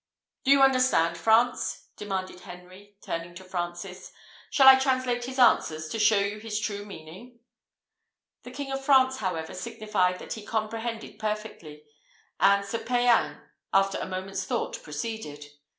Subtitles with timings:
[0.43, 4.11] "Do you understand, France?" demanded Henry, turning to Francis:
[4.49, 7.37] "shall I translate his answers, to show you his true meaning?"
[8.41, 11.83] The King of France, however, signified that he comprehended perfectly;
[12.39, 13.41] and Sir Payan,
[13.73, 15.45] after a moment's thought, proceeded.